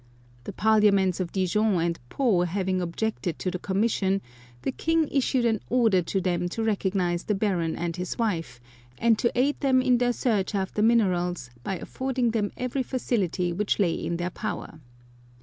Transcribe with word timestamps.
The 0.45 0.51
Parliaments 0.51 1.19
of 1.19 1.31
Dijon 1.31 1.79
and 1.79 1.99
Pan 2.09 2.47
having 2.47 2.81
objected 2.81 3.37
to 3.37 3.51
the 3.51 3.59
commission, 3.59 4.19
the 4.63 4.71
king 4.71 5.07
issued 5.11 5.45
an 5.45 5.59
order 5.69 6.01
to 6.01 6.19
them 6.19 6.49
to 6.49 6.63
recognise 6.63 7.25
the 7.25 7.35
Baron 7.35 7.75
and 7.75 7.95
his 7.95 8.17
wife, 8.17 8.59
and 8.97 9.19
to 9.19 9.31
aid 9.37 9.59
them 9.59 9.79
in 9.79 9.99
their 9.99 10.11
.search 10.11 10.55
after 10.55 10.81
minerals 10.81 11.51
by 11.63 11.77
affording 11.77 12.31
them 12.31 12.51
every 12.57 12.81
facility 12.81 13.53
which 13.53 13.77
lay 13.77 13.93
in 13.93 14.17
their 14.17 14.31
power. 14.31 14.79